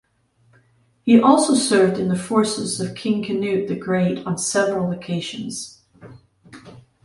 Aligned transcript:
He 1.03 1.21
also 1.21 1.53
served 1.53 1.99
in 1.99 2.07
the 2.07 2.15
forces 2.15 2.81
of 2.81 2.95
King 2.95 3.23
Canute 3.23 3.67
the 3.67 3.75
Great 3.75 4.25
on 4.25 4.35
several 4.35 4.89
occasions. 4.91 5.83